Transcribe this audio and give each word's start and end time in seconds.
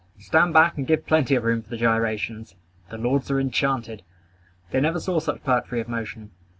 Stand 0.17 0.51
back 0.51 0.77
and 0.77 0.87
give 0.87 1.05
plenty 1.05 1.35
of 1.35 1.43
room 1.43 1.61
for 1.61 1.69
the 1.69 1.77
gyrations. 1.77 2.55
The 2.89 2.97
lords 2.97 3.29
are 3.29 3.39
enchanted. 3.39 4.01
They 4.71 4.81
never 4.81 4.99
saw 4.99 5.19
such 5.19 5.43
poetry 5.43 5.79
of 5.79 5.87
motion. 5.87 6.31